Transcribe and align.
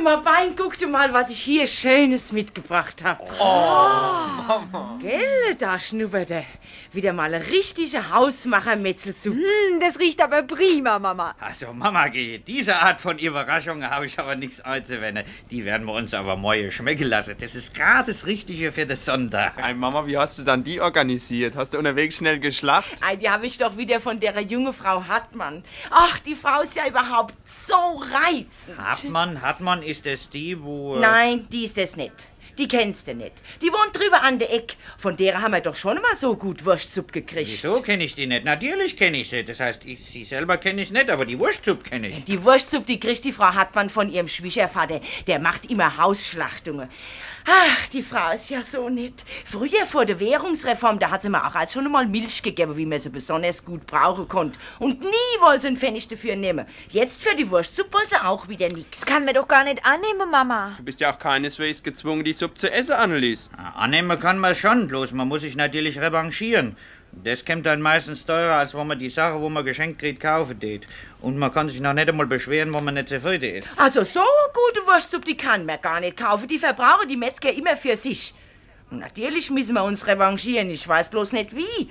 Guckte 0.00 0.16
mal 0.16 0.24
Wein, 0.24 0.56
guckte 0.56 0.86
mal, 0.86 1.12
was 1.12 1.30
ich 1.30 1.42
hier 1.42 1.66
Schönes 1.66 2.32
mitgebracht 2.32 3.04
habe. 3.04 3.22
Oh, 3.38 4.46
Mama. 4.48 4.98
Gell, 4.98 5.54
da 5.58 5.78
schnuppert 5.78 6.30
er. 6.30 6.44
Wieder 6.94 7.12
mal 7.12 7.34
richtige 7.34 8.08
Hausmacher-Metzelsuppe. 8.08 9.36
Hm, 9.36 9.69
das 9.80 9.98
riecht 9.98 10.20
aber 10.22 10.42
prima, 10.42 10.98
Mama. 10.98 11.34
Also, 11.40 11.72
Mama, 11.72 12.08
geht. 12.08 12.46
Diese 12.48 12.76
Art 12.76 13.00
von 13.00 13.18
Überraschungen 13.18 13.88
habe 13.88 14.06
ich 14.06 14.18
aber 14.18 14.36
nichts 14.36 14.60
einzuwenden. 14.60 15.24
Die 15.50 15.64
werden 15.64 15.86
wir 15.86 15.94
uns 15.94 16.14
aber 16.14 16.36
morgen 16.36 16.70
schmecken 16.70 17.08
lassen. 17.08 17.36
Das 17.40 17.54
ist 17.54 17.74
gerade 17.74 18.12
das 18.12 18.26
Richtige 18.26 18.72
für 18.72 18.86
den 18.86 18.96
Sonntag. 18.96 19.62
Ei, 19.62 19.74
Mama, 19.74 20.06
wie 20.06 20.16
hast 20.16 20.38
du 20.38 20.42
dann 20.42 20.64
die 20.64 20.80
organisiert? 20.80 21.56
Hast 21.56 21.74
du 21.74 21.78
unterwegs 21.78 22.16
schnell 22.16 22.38
geschlacht? 22.40 22.90
Ei, 23.00 23.16
die 23.16 23.28
habe 23.28 23.46
ich 23.46 23.58
doch 23.58 23.76
wieder 23.76 24.00
von 24.00 24.20
der 24.20 24.40
junge 24.42 24.72
Frau 24.72 25.04
Hartmann. 25.06 25.64
Ach, 25.90 26.18
die 26.20 26.34
Frau 26.34 26.60
ist 26.62 26.76
ja 26.76 26.86
überhaupt 26.88 27.34
so 27.66 27.74
reizend. 28.12 28.78
Hartmann, 28.78 29.42
Hartmann, 29.42 29.82
ist 29.82 30.06
das 30.06 30.30
die, 30.30 30.62
wo... 30.62 30.96
äh, 30.96 31.00
Nein, 31.00 31.46
die 31.50 31.64
ist 31.64 31.78
es 31.78 31.96
nicht. 31.96 32.28
Die 32.58 32.68
kennst 32.68 33.06
du 33.08 33.14
nicht. 33.14 33.32
Die 33.62 33.68
wohnt 33.68 33.96
drüber 33.96 34.22
an 34.22 34.38
der 34.38 34.52
Eck. 34.52 34.76
Von 34.98 35.16
der 35.16 35.40
haben 35.40 35.52
wir 35.52 35.60
doch 35.60 35.74
schon 35.74 35.96
mal 35.96 36.16
so 36.16 36.36
gut 36.36 36.64
Wurstsuppe 36.64 37.12
gekriegt. 37.12 37.50
Wieso 37.50 37.80
kenne 37.82 38.04
ich 38.04 38.14
die 38.14 38.26
nicht? 38.26 38.44
Natürlich 38.44 38.96
kenne 38.96 39.18
ich 39.18 39.30
sie. 39.30 39.44
Das 39.44 39.60
heißt, 39.60 39.84
ich, 39.84 39.98
sie 40.10 40.24
selber 40.24 40.56
kenne 40.58 40.82
ich 40.82 40.90
nicht, 40.90 41.10
aber 41.10 41.26
die 41.26 41.38
Wurstsuppe 41.38 41.88
kenne 41.88 42.08
ich. 42.08 42.24
Die 42.24 42.42
Wurstsuppe, 42.44 42.86
die 42.86 43.00
kriegt 43.00 43.24
die 43.24 43.32
Frau 43.32 43.54
Hartmann 43.54 43.90
von 43.90 44.10
ihrem 44.10 44.28
Schwiegervater. 44.28 45.00
Der 45.26 45.38
macht 45.38 45.66
immer 45.70 45.96
Hausschlachtungen. 45.96 46.88
Ach, 47.46 47.88
die 47.88 48.02
Frau 48.02 48.32
ist 48.34 48.50
ja 48.50 48.62
so 48.62 48.88
nett. 48.88 49.24
Früher 49.46 49.86
vor 49.86 50.04
der 50.04 50.20
Währungsreform, 50.20 50.98
da 50.98 51.10
hat 51.10 51.22
sie 51.22 51.28
mir 51.28 51.46
auch 51.46 51.54
als 51.54 51.72
schon 51.72 51.86
einmal 51.86 52.06
Milch 52.06 52.42
gegeben, 52.42 52.76
wie 52.76 52.86
man 52.86 52.98
sie 52.98 53.08
besonders 53.08 53.64
gut 53.64 53.86
brauchen 53.86 54.28
konnte. 54.28 54.58
Und 54.78 55.00
nie 55.00 55.40
wollte 55.40 55.62
sie 55.62 55.66
einen 55.68 55.76
Pfennig 55.76 56.08
dafür 56.08 56.36
nehmen. 56.36 56.66
Jetzt 56.90 57.22
für 57.22 57.34
die 57.34 57.50
Wurstsuppe 57.50 57.94
wollte 57.94 58.10
sie 58.10 58.24
auch 58.24 58.48
wieder 58.48 58.68
nix. 58.68 59.00
Kann 59.02 59.24
mir 59.24 59.32
doch 59.32 59.48
gar 59.48 59.64
nicht 59.64 59.84
annehmen, 59.84 60.30
Mama. 60.30 60.74
Du 60.76 60.84
bist 60.84 61.00
ja 61.00 61.12
auch 61.12 61.18
keineswegs 61.18 61.82
gezwungen, 61.82 62.24
die 62.24 62.32
Suppe 62.32 62.54
zu 62.54 62.70
essen, 62.70 62.92
Annelies. 62.92 63.50
Ja, 63.56 63.74
Annehmen 63.76 64.18
kann 64.20 64.38
man 64.38 64.54
schon, 64.54 64.86
bloß 64.86 65.12
man 65.12 65.28
muss 65.28 65.40
sich 65.40 65.56
natürlich 65.56 66.00
revanchieren. 66.00 66.76
Das 67.12 67.44
kommt 67.44 67.66
dann 67.66 67.82
meistens 67.82 68.24
teurer, 68.24 68.54
als 68.54 68.74
wenn 68.74 68.86
man 68.86 68.98
die 68.98 69.10
Sache, 69.10 69.40
wo 69.40 69.48
man 69.48 69.64
geschenkt 69.64 69.98
kriegt, 69.98 70.20
kaufen 70.20 70.58
tät. 70.60 70.86
Und 71.20 71.38
man 71.38 71.52
kann 71.52 71.68
sich 71.68 71.80
noch 71.80 71.92
nicht 71.92 72.08
einmal 72.08 72.26
beschweren, 72.26 72.72
wenn 72.72 72.84
man 72.84 72.94
nicht 72.94 73.08
zufrieden 73.08 73.56
ist. 73.56 73.68
Also 73.76 74.04
so 74.04 74.20
eine 74.20 74.52
gute 74.54 74.86
Wurstsuppe, 74.86 75.26
die 75.26 75.36
kann 75.36 75.66
man 75.66 75.80
gar 75.82 76.00
nicht 76.00 76.16
kaufen. 76.16 76.48
Die 76.48 76.58
verbrauchen 76.58 77.08
die 77.08 77.16
Metzger 77.16 77.52
immer 77.52 77.76
für 77.76 77.96
sich. 77.96 78.32
Und 78.90 79.00
natürlich 79.00 79.50
müssen 79.50 79.74
wir 79.74 79.84
uns 79.84 80.06
revanchieren. 80.06 80.70
Ich 80.70 80.86
weiß 80.86 81.10
bloß 81.10 81.32
nicht 81.32 81.54
wie. 81.54 81.88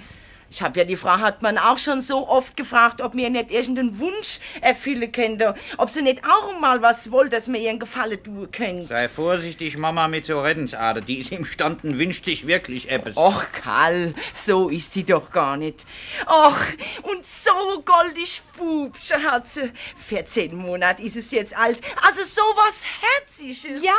Ich 0.52 0.62
habe 0.62 0.80
ja 0.80 0.86
die 0.86 0.96
Frau 0.96 1.20
Hartmann 1.20 1.58
auch 1.58 1.78
schon 1.78 2.02
so 2.02 2.28
oft 2.28 2.58
gefragt, 2.58 3.02
ob 3.02 3.14
mir 3.14 3.30
nicht 3.30 3.52
irgendeinen 3.52 4.00
Wunsch 4.00 4.40
erfüllen 4.62 5.12
könnte. 5.12 5.56
Ob 5.78 5.92
sie 5.92 6.02
nicht 6.02 6.24
auch 6.26 6.60
mal 6.60 6.82
was 6.82 7.12
wollte, 7.12 7.36
dass 7.36 7.48
mir 7.48 7.60
ihren 7.60 7.80
Gefallen 7.80 8.22
tun 8.24 8.50
könnte. 8.52 8.88
Sei 8.88 9.10
vorsichtig, 9.10 9.78
Mama, 9.78 10.08
mit 10.08 10.26
so 10.26 10.42
Reddensader. 10.42 11.02
Die 11.02 11.20
ist 11.20 11.32
imstanden, 11.32 12.00
wünscht 12.00 12.26
sich 12.26 12.48
wirklich 12.48 12.90
etwas. 12.90 13.16
Och, 13.16 13.44
Karl, 13.52 14.16
so 14.34 14.70
ist 14.70 14.94
sie 14.94 15.04
doch 15.04 15.32
gar 15.32 15.56
nicht. 15.58 15.86
Och, 16.28 16.58
und 17.04 17.26
so 17.26 17.82
goldig 17.84 18.42
Bubsche 18.58 19.22
hat 19.24 19.50
sie. 19.50 19.72
14 20.08 20.56
Monate 20.56 21.02
ist 21.02 21.16
es 21.16 21.32
jetzt 21.32 21.56
alt. 21.56 21.80
Also 22.02 22.24
sowas 22.24 22.84
Herziges. 23.02 23.84
Ja? 23.84 23.94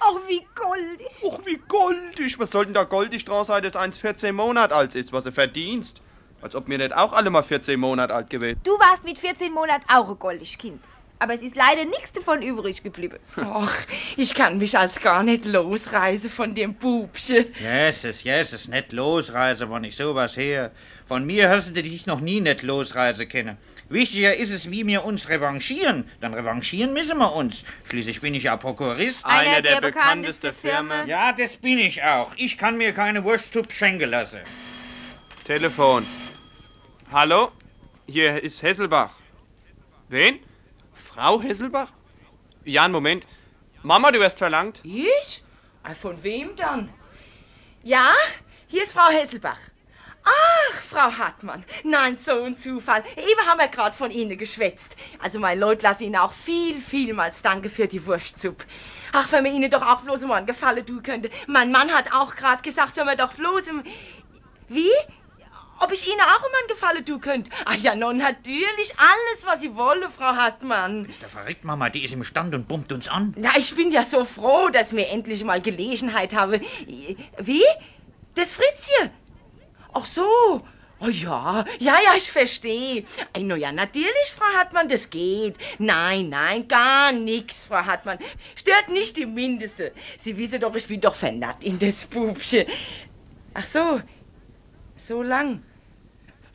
Auch 0.00 0.20
wie 0.28 0.44
goldig. 0.54 1.22
Och, 1.22 1.40
wie 1.46 1.60
goldig. 1.68 2.38
Was 2.38 2.50
soll 2.50 2.66
denn 2.66 2.74
da 2.74 2.84
goldig 2.84 3.24
dran 3.24 3.44
sein, 3.44 3.62
dass 3.62 3.76
eins 3.76 3.98
14 3.98 4.34
Monate 4.34 4.74
alt 4.74 4.94
ist, 4.94 5.12
was 5.12 5.26
er 5.26 5.32
verdienst? 5.32 5.91
Als 6.42 6.56
ob 6.56 6.66
mir 6.68 6.78
nicht 6.78 6.94
auch 6.94 7.12
alle 7.12 7.30
mal 7.30 7.44
14 7.44 7.78
Monate 7.78 8.12
alt 8.12 8.28
gewesen. 8.28 8.60
Du 8.64 8.72
warst 8.72 9.04
mit 9.04 9.18
14 9.18 9.52
Monaten 9.52 9.84
auch 9.88 10.08
ein 10.08 10.18
goldig 10.18 10.58
Kind. 10.58 10.82
Aber 11.20 11.34
es 11.34 11.42
ist 11.42 11.54
leider 11.54 11.84
nichts 11.84 12.12
davon 12.12 12.42
übrig 12.42 12.82
geblieben. 12.82 13.20
Och, 13.36 13.70
ich 14.16 14.34
kann 14.34 14.58
mich 14.58 14.76
als 14.76 15.00
gar 15.00 15.22
nicht 15.22 15.44
losreißen 15.44 16.30
von 16.30 16.56
dem 16.56 16.74
Bubsche. 16.74 17.46
Jesus, 17.60 18.24
Jesus, 18.24 18.66
nicht 18.66 18.90
losreisen, 18.90 19.70
wenn 19.70 19.84
ich 19.84 19.94
sowas 19.94 20.36
her. 20.36 20.72
Von 21.06 21.24
mir 21.24 21.48
hast 21.48 21.68
du 21.68 21.80
dich 21.80 22.06
noch 22.06 22.18
nie 22.18 22.40
nicht 22.40 22.62
losreisen 22.62 23.28
können. 23.28 23.56
Wichtiger 23.88 24.34
ist 24.34 24.50
es, 24.50 24.68
wie 24.68 24.84
wir 24.84 25.04
uns 25.04 25.28
revanchieren. 25.28 26.10
Dann 26.20 26.34
revanchieren 26.34 26.92
müssen 26.92 27.18
wir 27.18 27.32
uns. 27.36 27.62
Schließlich 27.88 28.20
bin 28.20 28.34
ich 28.34 28.44
ja 28.44 28.56
Prokurist. 28.56 29.24
Einer 29.24 29.62
der 29.62 29.80
bekanntesten 29.80 30.52
Firmen. 30.54 31.06
Ja, 31.06 31.32
das 31.32 31.54
bin 31.54 31.78
ich 31.78 32.02
auch. 32.02 32.32
Ich 32.36 32.58
kann 32.58 32.78
mir 32.78 32.92
keine 32.92 33.22
Wurstsuppe 33.22 33.72
schenken 33.72 34.10
lassen. 34.10 34.40
Telefon. 35.44 36.04
Hallo? 37.12 37.50
Hier 38.06 38.42
ist 38.42 38.62
Hesselbach. 38.62 39.10
Wen? 40.08 40.40
Frau 41.12 41.42
Hesselbach? 41.42 41.88
Ja, 42.64 42.84
einen 42.84 42.92
Moment. 42.94 43.26
Mama, 43.82 44.10
du 44.10 44.18
wirst 44.18 44.38
verlangt. 44.38 44.80
Ich? 44.82 45.44
Ah, 45.82 45.94
Von 45.94 46.22
wem 46.22 46.56
dann? 46.56 46.88
Ja, 47.82 48.14
hier 48.66 48.82
ist 48.84 48.92
Frau 48.92 49.10
Hesselbach. 49.10 49.58
Ach, 50.24 50.74
Frau 50.88 51.12
Hartmann. 51.18 51.64
Nein, 51.84 52.16
so 52.16 52.44
ein 52.44 52.56
Zufall. 52.56 53.04
Eben 53.16 53.46
haben 53.46 53.60
wir 53.60 53.68
gerade 53.68 53.94
von 53.94 54.10
Ihnen 54.10 54.38
geschwätzt. 54.38 54.96
Also, 55.18 55.38
mein 55.38 55.58
Leut, 55.60 55.82
lass 55.82 56.00
Ihnen 56.00 56.16
auch 56.16 56.32
viel, 56.32 56.80
vielmals 56.80 57.42
danke 57.42 57.68
für 57.68 57.88
die 57.88 58.06
Wurstsuppe. 58.06 58.64
Ach, 59.12 59.30
wenn 59.32 59.42
mir 59.42 59.52
Ihnen 59.52 59.70
doch 59.70 59.82
auch 59.82 60.00
bloß 60.00 60.22
mal 60.22 60.36
einen 60.36 60.46
Gefallen 60.46 60.86
tun 60.86 61.02
könnte. 61.02 61.30
Mein 61.46 61.72
Mann 61.72 61.92
hat 61.92 62.10
auch 62.14 62.34
gerade 62.36 62.62
gesagt, 62.62 62.96
wenn 62.96 63.06
wir 63.06 63.16
doch 63.16 63.34
bloß 63.34 63.68
im... 63.68 63.84
Wie? 64.68 64.90
Ob 65.82 65.90
ich 65.90 66.06
Ihnen 66.06 66.20
auch 66.20 66.38
um 66.38 66.54
einen 66.56 66.68
Gefallen 66.68 67.04
tun 67.04 67.20
könnte? 67.20 67.50
Ach 67.64 67.74
ja, 67.74 67.96
nun 67.96 68.18
natürlich 68.18 68.94
alles, 68.96 69.44
was 69.44 69.60
Sie 69.60 69.74
wollen, 69.74 70.08
Frau 70.16 70.36
Hartmann. 70.36 71.06
Ist 71.06 71.20
der 71.20 71.28
verrückt, 71.28 71.64
Mama? 71.64 71.88
Die 71.88 72.04
ist 72.04 72.12
im 72.12 72.22
Stand 72.22 72.54
und 72.54 72.68
pumpt 72.68 72.92
uns 72.92 73.08
an. 73.08 73.34
Na, 73.36 73.50
ich 73.58 73.74
bin 73.74 73.90
ja 73.90 74.04
so 74.04 74.24
froh, 74.24 74.68
dass 74.68 74.94
wir 74.94 75.08
endlich 75.08 75.42
mal 75.42 75.60
Gelegenheit 75.60 76.34
haben. 76.34 76.60
Wie? 77.38 77.64
Das 78.36 78.52
Fritzchen? 78.52 79.10
Ach 79.92 80.06
so. 80.06 80.62
Oh 81.00 81.08
ja, 81.08 81.64
ja, 81.80 81.96
ja, 82.04 82.14
ich 82.16 82.30
verstehe. 82.30 83.04
No 83.36 83.56
ja, 83.56 83.72
natürlich, 83.72 84.32
Frau 84.36 84.56
Hartmann, 84.56 84.88
das 84.88 85.10
geht. 85.10 85.56
Nein, 85.80 86.28
nein, 86.28 86.68
gar 86.68 87.10
nix, 87.10 87.66
Frau 87.66 87.84
Hartmann. 87.84 88.20
Stört 88.54 88.88
nicht 88.88 89.16
die 89.16 89.26
Mindeste. 89.26 89.90
Sie 90.18 90.38
wissen 90.38 90.60
doch, 90.60 90.76
ich 90.76 90.86
bin 90.86 91.00
doch 91.00 91.16
vernarrt 91.16 91.64
in 91.64 91.80
das 91.80 92.04
Bubchen. 92.04 92.66
Ach 93.52 93.66
so, 93.66 94.00
so 94.96 95.24
lang. 95.24 95.64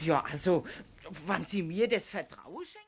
Ja, 0.02 0.24
also, 0.32 0.66
wann 1.26 1.46
Sie 1.46 1.64
mir 1.64 1.88
das 1.88 2.08
Vertrauen 2.08 2.66
schenken... 2.66 2.86